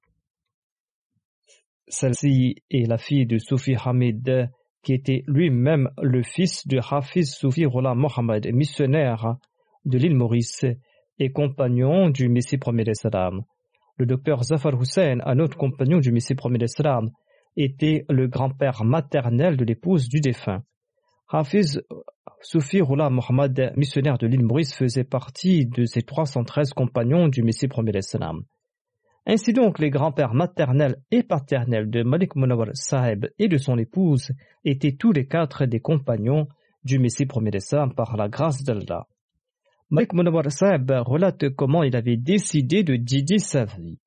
[1.90, 4.50] Celle-ci est la fille de Soufi Hamid,
[4.82, 9.36] qui était lui-même le fils de Hafiz Soufi Rola Mohammed, missionnaire
[9.84, 10.66] de l'île Maurice
[11.20, 13.42] et compagnon du Messie premier d'Islam.
[13.98, 17.10] Le docteur Zafar Hussein, un autre compagnon du Messie premier d'Islam,
[17.58, 20.64] était le grand-père maternel de l'épouse du défunt.
[21.34, 21.82] Hafiz
[22.42, 27.70] Soufi Roula Mohammed, missionnaire de l'île Maurice, faisait partie de ces 313 compagnons du Messie
[27.70, 28.44] premier l'Islam.
[29.26, 34.34] Ainsi donc, les grands-pères maternels et paternels de Malik Munawar Sahib et de son épouse
[34.66, 36.50] étaient tous les quatre des compagnons
[36.84, 39.08] du Messie premier l'Islam par la grâce d'Allah.
[39.90, 44.00] Malik Munawar Sahib relate comment il avait décidé de dédier sa vie.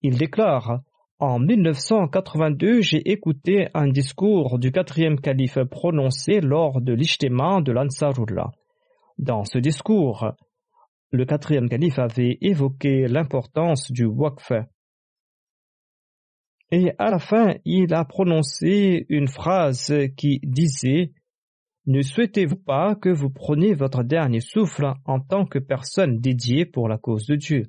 [0.00, 0.80] Il déclare
[1.20, 8.50] en 1982, j'ai écouté un discours du quatrième calife prononcé lors de l'Ijtema de l'Ansarullah.
[9.18, 10.32] Dans ce discours,
[11.10, 14.52] le quatrième calife avait évoqué l'importance du waqf.
[16.70, 21.12] Et à la fin, il a prononcé une phrase qui disait
[21.84, 26.88] Ne souhaitez-vous pas que vous preniez votre dernier souffle en tant que personne dédiée pour
[26.88, 27.66] la cause de Dieu?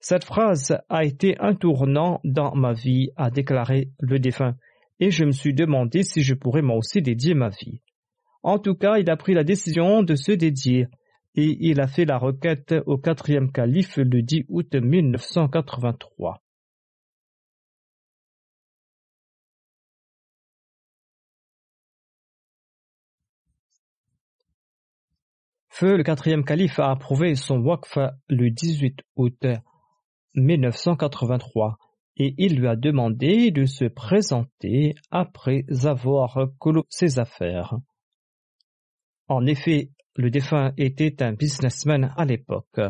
[0.00, 4.56] Cette phrase a été un tournant dans ma vie, a déclaré le défunt,
[4.98, 7.82] et je me suis demandé si je pourrais moi aussi dédier ma vie.
[8.42, 10.86] En tout cas, il a pris la décision de se dédier,
[11.34, 16.42] et il a fait la requête au quatrième calife le 10 août 1983.
[25.68, 29.46] Feu, le quatrième calife a approuvé son waqf le 18 août
[30.34, 31.76] 1983
[32.16, 37.74] et il lui a demandé de se présenter après avoir clos ses affaires.
[39.28, 42.80] En effet, le défunt était un businessman à l'époque.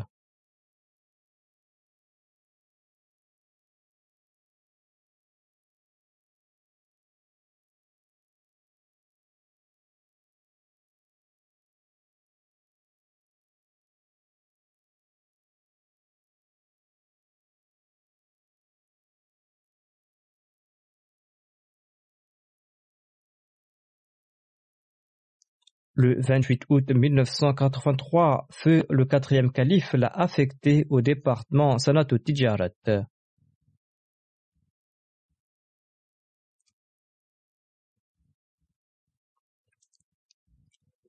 [26.03, 32.71] Le 28 août 1983, feu le quatrième calife l'a affecté au département Sanat Tijarat.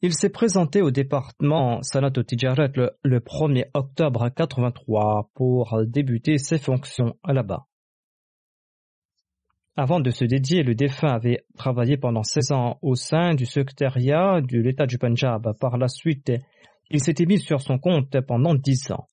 [0.02, 6.58] Il s'est présenté au département Sanat Tijarat le, le 1er octobre 1983 pour débuter ses
[6.58, 7.66] fonctions là-bas.
[9.78, 14.42] Avant de se dédier, le défunt avait travaillé pendant 16 ans au sein du secrétariat
[14.42, 15.58] de l'État du Punjab.
[15.60, 16.32] Par la suite,
[16.90, 19.08] il s'était mis sur son compte pendant 10 ans.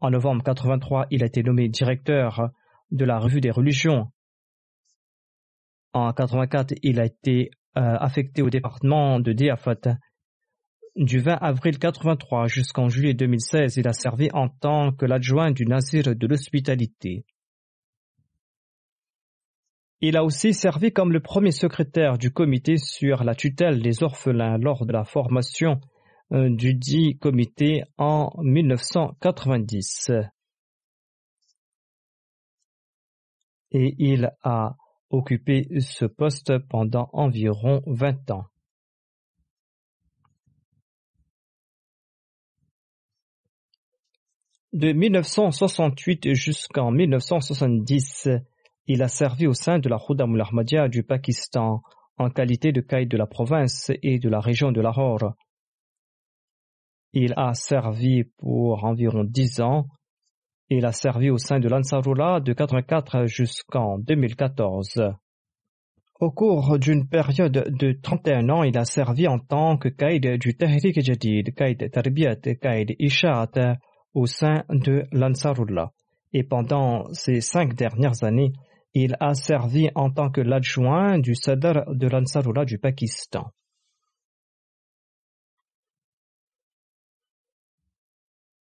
[0.00, 2.50] En novembre 83, il a été nommé directeur
[2.90, 4.10] de la revue des religions.
[5.92, 9.98] En 84, il a été euh, affecté au département de Diafat.
[10.94, 15.66] Du 20 avril 83 jusqu'en juillet 2016, il a servi en tant que l'adjoint du
[15.66, 17.26] Nazir de l'hospitalité.
[20.02, 24.58] Il a aussi servi comme le premier secrétaire du comité sur la tutelle des orphelins
[24.58, 25.80] lors de la formation
[26.32, 30.10] euh, du dit comité en 1990.
[33.72, 34.76] Et il a
[35.08, 38.44] occupé ce poste pendant environ 20 ans.
[44.74, 48.28] De 1968 jusqu'en 1970,
[48.88, 51.82] il a servi au sein de la Khudam Ahmadiyya du Pakistan
[52.18, 55.34] en qualité de caïd de la province et de la région de Lahore.
[57.12, 59.86] Il a servi pour environ dix ans.
[60.68, 65.02] Il a servi au sein de l'Ansarullah de 84 jusqu'en 2014.
[66.18, 70.56] Au cours d'une période de 31 ans, il a servi en tant que caïd du
[70.56, 73.78] Tahrik Jadid, caïd Tarbiyat, caïd Ishat
[74.14, 75.92] au sein de l'Ansarullah.
[76.32, 78.52] Et pendant ces cinq dernières années,
[78.98, 83.52] il a servi en tant que l'adjoint du Sadr de l'Ansarullah du Pakistan.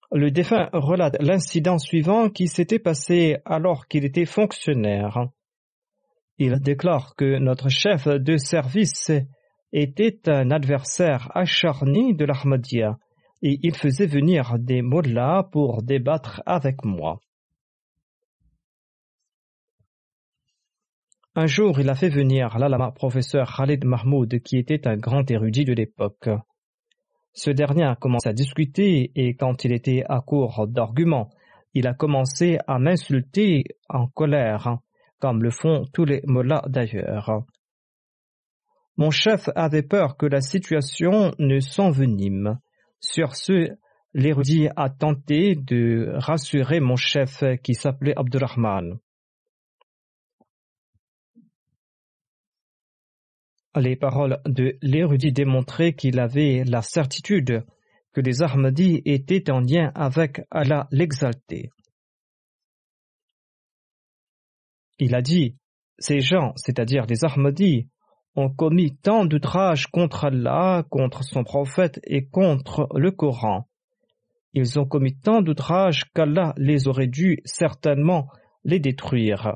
[0.10, 5.28] Le défunt relate l'incident suivant qui s'était passé alors qu'il était fonctionnaire.
[6.38, 9.12] Il déclare que notre chef de service
[9.74, 12.98] était un adversaire acharné de l'Ahmadiyya
[13.42, 17.20] et il faisait venir des mollahs pour débattre avec moi.
[21.34, 25.64] Un jour, il a fait venir l'alama professeur Khalid Mahmoud, qui était un grand érudit
[25.64, 26.28] de l'époque.
[27.32, 31.30] Ce dernier a commencé à discuter et quand il était à court d'arguments,
[31.74, 34.80] il a commencé à m'insulter en colère,
[35.20, 37.46] comme le font tous les mollahs d'ailleurs.
[38.98, 42.60] Mon chef avait peur que la situation ne s'envenime.
[43.00, 43.70] Sur ce,
[44.14, 49.00] l'érudit a tenté de rassurer mon chef qui s'appelait Abdurrahman.
[53.76, 57.64] Les paroles de l'érudit démontraient qu'il avait la certitude
[58.14, 61.70] que les Ahmadis étaient en lien avec Allah l'exalté.
[65.00, 65.56] Il a dit
[65.98, 67.88] Ces gens, c'est-à-dire les Ahmadis,
[68.36, 73.68] ont commis tant d'outrages contre Allah, contre son prophète et contre le Coran.
[74.54, 78.28] Ils ont commis tant d'outrages qu'Allah les aurait dû certainement
[78.64, 79.56] les détruire.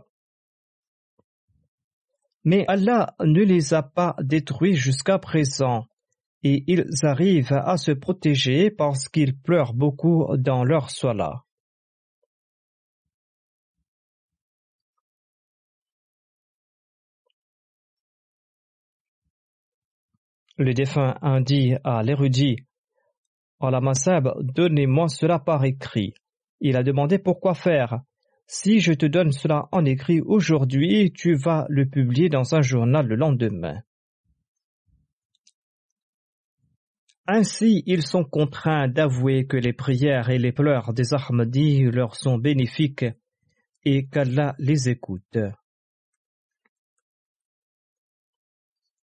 [2.45, 5.87] Mais Allah ne les a pas détruits jusqu'à présent,
[6.43, 11.43] et ils arrivent à se protéger parce qu'ils pleurent beaucoup dans leur sola.
[20.57, 22.57] Le défunt a dit à l'érudit
[23.59, 26.13] Allah Masab, donnez-moi cela par écrit.
[26.61, 27.99] Il a demandé pourquoi faire.
[28.47, 33.07] Si je te donne cela en écrit aujourd'hui, tu vas le publier dans un journal
[33.07, 33.81] le lendemain.
[37.27, 42.37] Ainsi, ils sont contraints d'avouer que les prières et les pleurs des Ahmadis leur sont
[42.37, 43.05] bénéfiques
[43.83, 45.39] et qu'Allah les écoute.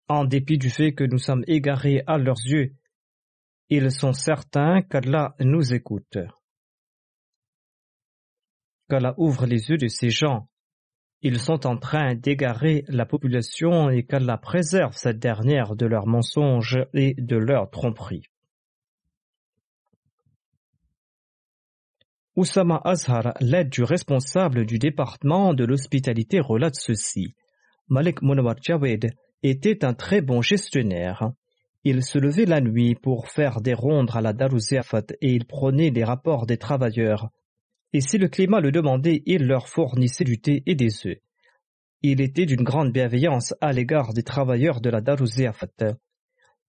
[0.10, 2.76] En dépit du fait que nous sommes égarés à leurs yeux,
[3.70, 6.18] ils sont certains qu'Allah nous écoute
[8.90, 10.48] qu'Allah ouvre les yeux de ces gens.
[11.22, 16.80] Ils sont en train d'égarer la population et qu'Allah préserve cette dernière de leurs mensonges
[16.94, 18.24] et de leurs tromperies.
[22.36, 27.36] Oussama Azhar, l'aide du responsable du département de l'hospitalité, relate ceci.
[27.90, 29.12] Malik Munawar Jawed
[29.44, 31.32] était un très bon gestionnaire.
[31.84, 35.92] Il se levait la nuit pour faire des rondes à la Darouziafat et il prenait
[35.92, 37.30] des rapports des travailleurs
[37.94, 41.18] et si le climat le demandait, il leur fournissait du thé et des œufs.
[42.02, 45.98] Il était d'une grande bienveillance à l'égard des travailleurs de la Darouziafat.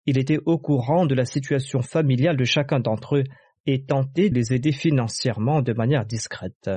[0.07, 3.25] Il était au courant de la situation familiale de chacun d'entre eux
[3.67, 6.71] et tentait de les aider financièrement de manière discrète.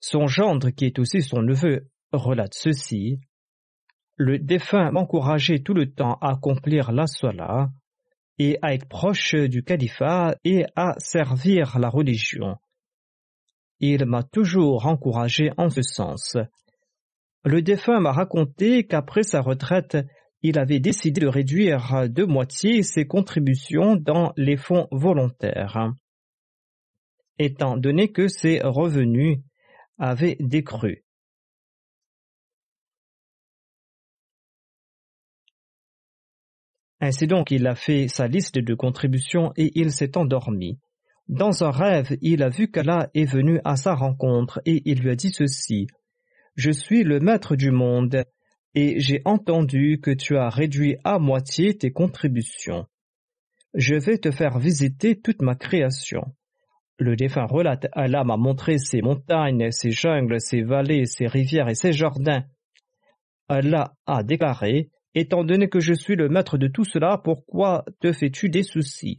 [0.00, 3.20] Son gendre, qui est aussi son neveu, relate ceci.
[4.16, 7.70] Le défunt m'encourageait tout le temps à accomplir la sola,
[8.40, 12.56] et à être proche du califat et à servir la religion.
[13.80, 16.38] Il m'a toujours encouragé en ce sens.
[17.44, 19.98] Le défunt m'a raconté qu'après sa retraite,
[20.40, 25.92] il avait décidé de réduire de moitié ses contributions dans les fonds volontaires,
[27.38, 29.40] étant donné que ses revenus
[29.98, 31.04] avaient décru.
[37.00, 40.78] Ainsi donc, il a fait sa liste de contributions et il s'est endormi.
[41.28, 45.10] Dans un rêve, il a vu qu'Allah est venu à sa rencontre et il lui
[45.10, 45.86] a dit ceci.
[46.56, 48.24] Je suis le maître du monde
[48.74, 52.86] et j'ai entendu que tu as réduit à moitié tes contributions.
[53.74, 56.22] Je vais te faire visiter toute ma création.
[56.98, 61.74] Le défunt relate Allah m'a montré ses montagnes, ses jungles, ses vallées, ses rivières et
[61.74, 62.44] ses jardins.
[63.48, 68.12] Allah a déclaré Étant donné que je suis le maître de tout cela, pourquoi te
[68.12, 69.18] fais-tu des soucis?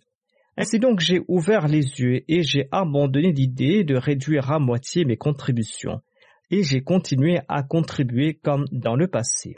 [0.56, 5.18] Ainsi donc j'ai ouvert les yeux et j'ai abandonné l'idée de réduire à moitié mes
[5.18, 6.02] contributions,
[6.50, 9.56] et j'ai continué à contribuer comme dans le passé.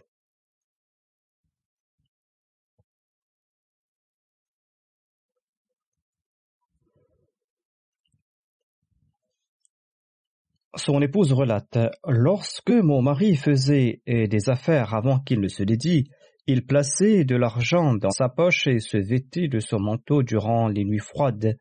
[10.75, 11.77] Son épouse relate
[12.07, 16.09] Lorsque mon mari faisait des affaires avant qu'il ne se dédie,
[16.45, 20.83] il plaçait de l'argent dans sa poche et se vêtait de son manteau durant les
[20.83, 21.57] nuits froides.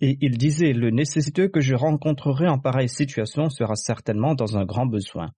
[0.00, 4.64] Et il disait Le nécessiteux que je rencontrerai en pareille situation sera certainement dans un
[4.64, 5.30] grand besoin.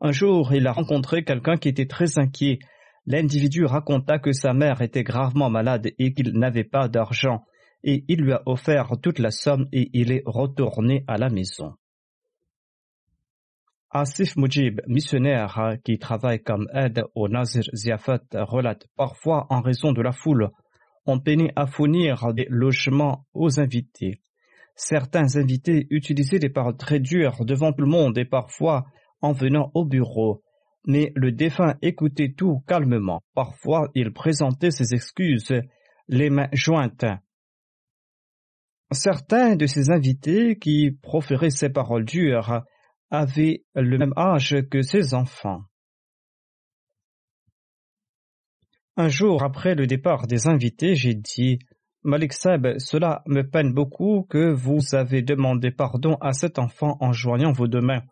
[0.00, 2.58] Un jour, il a rencontré quelqu'un qui était très inquiet.
[3.06, 7.44] L'individu raconta que sa mère était gravement malade et qu'il n'avait pas d'argent,
[7.82, 11.72] et il lui a offert toute la somme et il est retourné à la maison.
[13.90, 19.92] Asif Mujib, missionnaire hein, qui travaille comme aide au Nazir Ziafat, relate parfois en raison
[19.92, 20.50] de la foule,
[21.06, 24.20] on peinait à fournir des logements aux invités.
[24.76, 28.84] Certains invités utilisaient des paroles très dures devant tout le monde et parfois
[29.22, 30.42] en venant au bureau.
[30.86, 33.22] Mais le défunt écoutait tout calmement.
[33.34, 35.54] Parfois, il présentait ses excuses,
[36.08, 37.06] les mains jointes.
[38.92, 42.62] Certains de ces invités qui proféraient ces paroles dures
[43.10, 45.62] avait le même âge que ses enfants.
[48.96, 51.60] Un jour après le départ des invités, j'ai dit
[52.02, 57.12] Malik Seb, cela me peine beaucoup que vous avez demandé pardon à cet enfant en
[57.12, 58.02] joignant vos deux mains.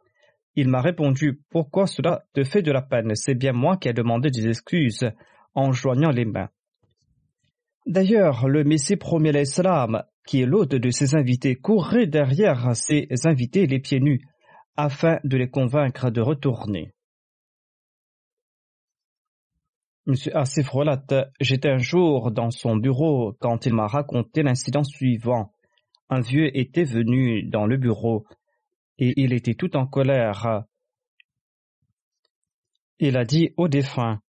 [0.55, 3.15] Il m'a répondu Pourquoi cela te fait de la peine?
[3.15, 5.11] C'est bien moi qui ai demandé des excuses
[5.55, 6.51] en joignant les mains.
[7.87, 13.67] D'ailleurs, le Messie premier l'Islam, qui est l'hôte de ses invités, courait derrière ses invités
[13.67, 14.21] les pieds nus
[14.77, 16.93] afin de les convaincre de retourner.
[20.07, 20.15] M.
[20.35, 25.53] Asif relate J'étais un jour dans son bureau quand il m'a raconté l'incident suivant.
[26.09, 28.25] Un vieux était venu dans le bureau
[28.99, 30.65] et il était tout en colère.
[32.99, 34.21] Il a dit au défunt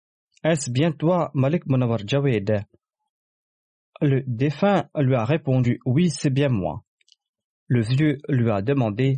[0.43, 2.65] Est-ce bien toi, Malik Munawar Jawed
[4.01, 6.83] Le défunt lui a répondu Oui, c'est bien moi.
[7.67, 9.17] Le vieux lui a demandé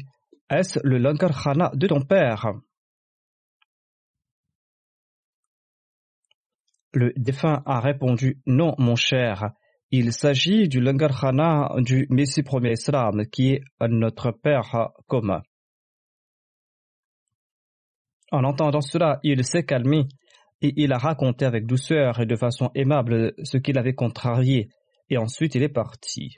[0.49, 2.53] est-ce le Langar Khana de ton père?
[6.93, 9.51] Le défunt a répondu Non, mon cher.
[9.91, 15.41] Il s'agit du Langar Khana du Messie premier Islam, qui est notre père commun.
[18.31, 20.07] En entendant cela, il s'est calmé
[20.61, 24.69] et il a raconté avec douceur et de façon aimable ce qu'il avait contrarié,
[25.09, 26.37] et ensuite il est parti.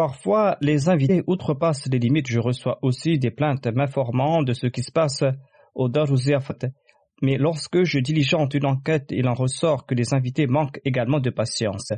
[0.00, 2.30] Parfois, les invités outrepassent les limites.
[2.30, 5.24] Je reçois aussi des plaintes m'informant de ce qui se passe
[5.74, 6.70] au Darouziafat.
[7.20, 11.28] Mais lorsque je diligente une enquête, il en ressort que les invités manquent également de
[11.28, 11.92] patience.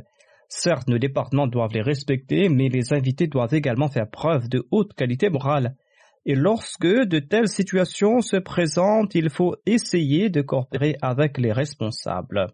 [0.49, 4.93] Certes, nos départements doivent les respecter, mais les invités doivent également faire preuve de haute
[4.95, 5.77] qualité morale.
[6.25, 12.47] Et lorsque de telles situations se présentent, il faut essayer de coopérer avec les responsables.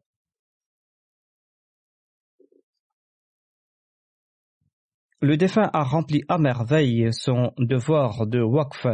[5.22, 8.88] Le défunt a rempli à merveille son devoir de waqf.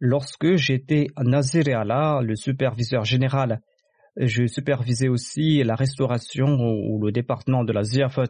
[0.00, 3.60] Lorsque j'étais Nazir Allah, le superviseur général,
[4.16, 8.22] je supervisais aussi la restauration ou le département de la Ziafot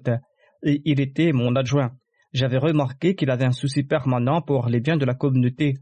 [0.65, 1.93] et il était mon adjoint.
[2.33, 5.75] J'avais remarqué qu'il avait un souci permanent pour les biens de la communauté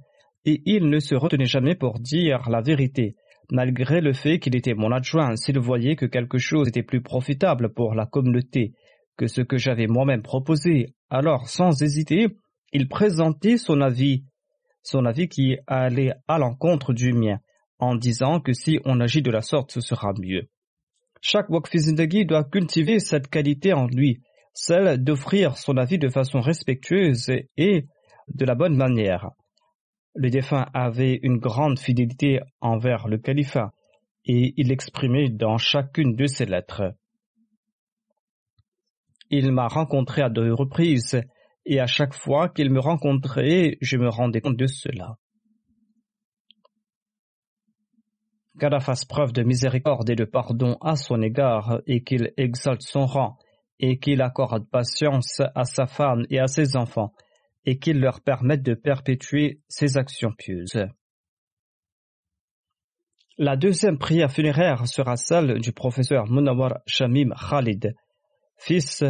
[0.45, 3.17] et il ne se retenait jamais pour dire la vérité.
[3.51, 7.73] Malgré le fait qu'il était mon adjoint, s'il voyait que quelque chose était plus profitable
[7.73, 8.75] pour la communauté
[9.17, 12.29] que ce que j'avais moi-même proposé, alors sans hésiter,
[12.73, 14.25] il présentait son avis,
[14.83, 17.39] son avis qui allait à l'encontre du mien,
[17.79, 20.49] en disant que si on agit de la sorte, ce sera mieux.
[21.21, 27.31] Chaque Wakfizindagi doit cultiver cette qualité en lui, celle d'offrir son avis de façon respectueuse
[27.57, 27.87] et
[28.29, 29.31] de la bonne manière.
[30.15, 33.73] Le défunt avait une grande fidélité envers le califat
[34.25, 36.95] et il l'exprimait dans chacune de ses lettres.
[39.31, 41.21] Il m'a rencontré à deux reprises,
[41.65, 45.17] et à chaque fois qu'il me rencontrait, je me rendais compte de cela.
[48.59, 53.05] Qu'Allah fasse preuve de miséricorde et de pardon à son égard et qu'il exalte son
[53.05, 53.37] rang
[53.79, 57.13] et qu'il accorde patience à sa femme et à ses enfants
[57.67, 60.87] et qu'il leur permette de perpétuer ses actions pieuses.
[63.37, 67.95] La deuxième prière funéraire sera celle du professeur Munawar Shamim Khalid,
[68.57, 69.05] fils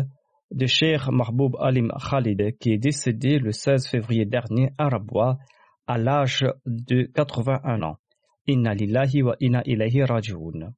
[0.50, 5.38] de Sheikh Mahboub Alim Khalid, qui est décédé le 16 février dernier à Rabwa
[5.86, 7.98] à l'âge de 81 ans.
[8.46, 10.72] Inna lillahi wa inna ilayhi raji'un.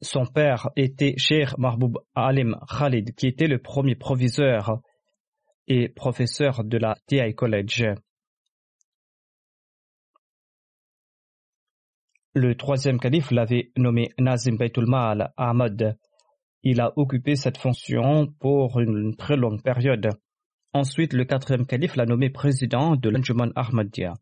[0.00, 4.80] Son père était Sheikh Mahboub Alim Khalid, qui était le premier proviseur
[5.66, 7.86] et professeur de la TI College.
[12.36, 15.96] Le troisième calife l'avait nommé Nazim Baitul Mal Ahmad.
[16.64, 20.08] Il a occupé cette fonction pour une très longue période.
[20.72, 24.14] Ensuite, le quatrième calife l'a nommé président de l'Anjuman Ahmadiyya.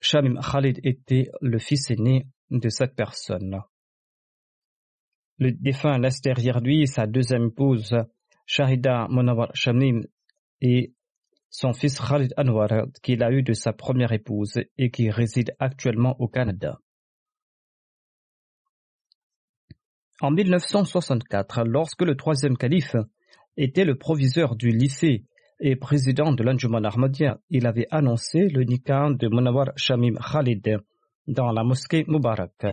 [0.00, 3.62] Shamim Khalid était le fils aîné de cette personne.
[5.38, 7.96] Le défunt laisse derrière lui sa deuxième épouse,
[8.44, 10.02] Shahida Monawar Shamim,
[10.60, 10.92] et
[11.54, 16.16] son fils Khalid Anwar, qu'il a eu de sa première épouse et qui réside actuellement
[16.18, 16.80] au Canada.
[20.20, 22.96] En 1964, lorsque le troisième calife
[23.56, 25.26] était le proviseur du lycée
[25.60, 30.80] et président de l'Anjuman Ahmadiyya, il avait annoncé le nikah de Munawar Shamim Khalid
[31.28, 32.66] dans la mosquée Mubarak.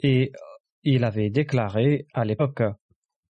[0.00, 0.32] Et
[0.82, 2.62] il avait déclaré à l'époque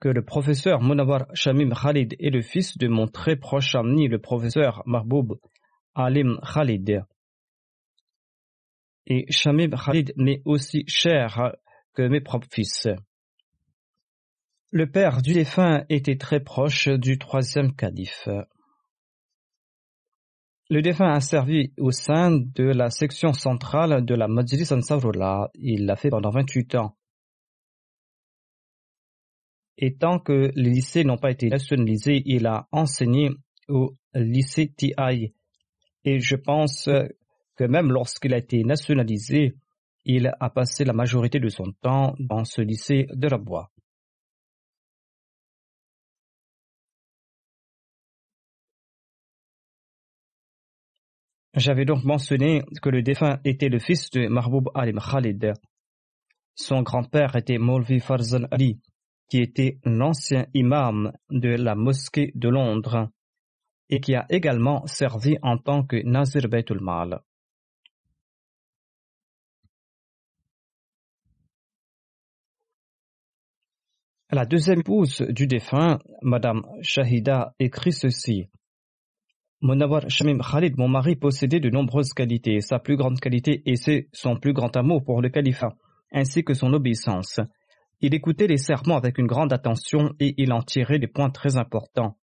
[0.00, 4.18] que le professeur Munawar Shamim Khalid est le fils de mon très proche ami, le
[4.18, 5.38] professeur Mahboub
[5.94, 7.04] Alim Khalid.
[9.06, 11.56] Et Shamim Khalid m'est aussi cher
[11.94, 12.88] que mes propres fils.
[14.72, 18.28] Le père du défunt était très proche du troisième calife.
[20.68, 25.50] Le défunt a servi au sein de la section centrale de la Majlis Ansarullah.
[25.54, 26.95] Il l'a fait pendant 28 ans.
[29.78, 33.30] Et tant que les lycées n'ont pas été nationalisés, il a enseigné
[33.68, 35.34] au lycée TI.
[36.04, 36.88] Et je pense
[37.56, 39.56] que même lorsqu'il a été nationalisé,
[40.04, 43.70] il a passé la majorité de son temps dans ce lycée de Rabwa.
[51.56, 55.54] J'avais donc mentionné que le défunt était le fils de Mahboub Alim Khalid.
[56.54, 58.78] Son grand-père était Molvi Farzan Ali,
[59.28, 63.10] qui était l'ancien imam de la mosquée de Londres
[63.88, 67.20] et qui a également servi en tant que Nazir Baitul Mal.
[74.30, 78.48] La deuxième épouse du défunt, Madame Shahida, écrit ceci.
[79.60, 82.60] Monawar Shamim Khalid, mon mari, possédait de nombreuses qualités.
[82.60, 85.76] Sa plus grande qualité était son plus grand amour pour le califat,
[86.12, 87.40] ainsi que son obéissance.
[88.00, 91.56] Il écoutait les sermons avec une grande attention et il en tirait des points très
[91.56, 92.18] importants.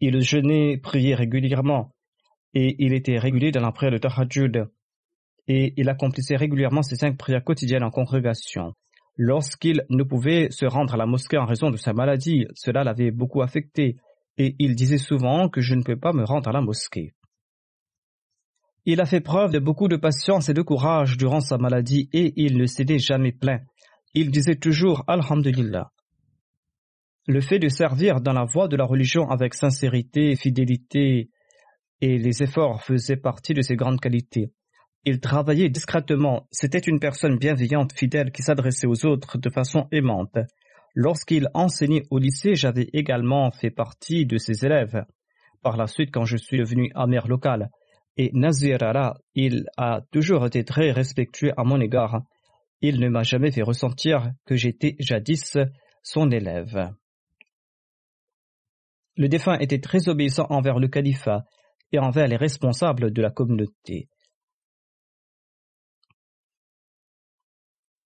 [0.00, 1.94] Il jeûnait, priait régulièrement,
[2.52, 4.68] et il était régulier dans la prière de Tahajjud,
[5.46, 8.74] et il accomplissait régulièrement ses cinq prières quotidiennes en congrégation.
[9.16, 13.10] Lorsqu'il ne pouvait se rendre à la mosquée en raison de sa maladie, cela l'avait
[13.10, 13.96] beaucoup affecté,
[14.36, 17.14] et il disait souvent que je ne peux pas me rendre à la mosquée.
[18.86, 22.34] Il a fait preuve de beaucoup de patience et de courage durant sa maladie et
[22.36, 23.62] il ne s'était jamais plaint.
[24.14, 25.90] Il disait toujours Alhamdulillah.
[27.26, 31.30] Le fait de servir dans la voie de la religion avec sincérité, fidélité
[32.00, 34.52] et les efforts faisaient partie de ses grandes qualités.
[35.04, 36.46] Il travaillait discrètement.
[36.52, 40.38] C'était une personne bienveillante, fidèle, qui s'adressait aux autres de façon aimante.
[40.94, 45.04] Lorsqu'il enseignait au lycée, j'avais également fait partie de ses élèves.
[45.60, 47.68] Par la suite, quand je suis devenu amère local,
[48.16, 52.22] et Nazirara, il a toujours été très respectueux à mon égard.
[52.86, 55.56] Il ne m'a jamais fait ressentir que j'étais jadis
[56.02, 56.92] son élève.
[59.16, 61.46] Le défunt était très obéissant envers le califat
[61.92, 64.10] et envers les responsables de la communauté.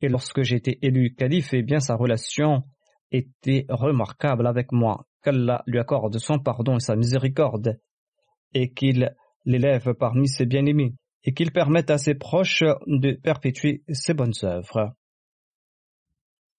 [0.00, 2.62] Et lorsque j'étais élu calife, eh bien sa relation
[3.10, 7.80] était remarquable avec moi, qu'Allah lui accorde son pardon et sa miséricorde,
[8.54, 9.12] et qu'il
[9.44, 10.94] l'élève parmi ses bien-aimés,
[11.28, 14.94] et qu'il permette à ses proches de perpétuer ses bonnes œuvres.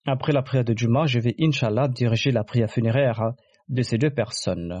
[0.06, 3.32] Après la prière de Juma, je vais, Inch'Allah, diriger la prière funéraire
[3.68, 4.80] de ces deux personnes.